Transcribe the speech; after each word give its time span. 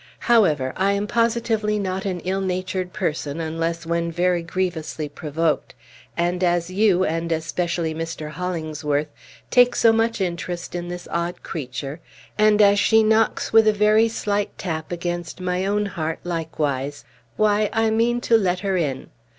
However, 0.21 0.73
I 0.77 0.93
am 0.93 1.05
positively 1.05 1.77
not 1.77 2.05
an 2.05 2.21
ill 2.21 2.41
natured 2.41 2.91
person, 2.91 3.39
unless 3.39 3.85
when 3.85 4.11
very 4.11 4.41
grievously 4.41 5.07
provoked, 5.07 5.75
and 6.17 6.43
as 6.43 6.71
you, 6.71 7.05
and 7.05 7.31
especially 7.31 7.93
Mr. 7.93 8.31
Hollingsworth, 8.31 9.09
take 9.51 9.75
so 9.75 9.93
much 9.93 10.19
interest 10.19 10.73
in 10.73 10.87
this 10.87 11.07
odd 11.11 11.43
creature, 11.43 11.99
and 12.35 12.63
as 12.63 12.79
she 12.79 13.03
knocks 13.03 13.53
with 13.53 13.67
a 13.67 13.73
very 13.73 14.07
slight 14.09 14.57
tap 14.57 14.91
against 14.91 15.39
my 15.39 15.67
own 15.67 15.85
heart 15.85 16.17
likewise, 16.23 17.05
why, 17.37 17.69
I 17.71 17.91
mean 17.91 18.21
to 18.21 18.39
let 18.39 18.61
her 18.61 18.75
in. 18.75 19.11